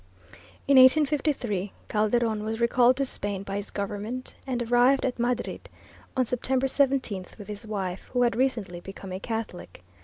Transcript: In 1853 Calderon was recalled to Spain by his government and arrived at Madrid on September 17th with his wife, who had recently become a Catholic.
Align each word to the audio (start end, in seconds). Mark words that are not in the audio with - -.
In 0.67 0.77
1853 0.77 1.73
Calderon 1.87 2.43
was 2.43 2.59
recalled 2.59 2.95
to 2.97 3.05
Spain 3.05 3.43
by 3.43 3.57
his 3.57 3.69
government 3.69 4.33
and 4.47 4.63
arrived 4.63 5.05
at 5.05 5.19
Madrid 5.19 5.69
on 6.17 6.25
September 6.25 6.65
17th 6.65 7.37
with 7.37 7.47
his 7.47 7.67
wife, 7.67 8.09
who 8.13 8.23
had 8.23 8.35
recently 8.35 8.79
become 8.79 9.11
a 9.11 9.19
Catholic. 9.19 9.83